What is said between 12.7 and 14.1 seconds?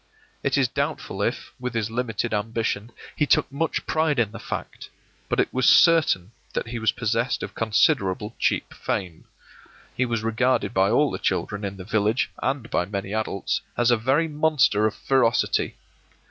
by many adults as a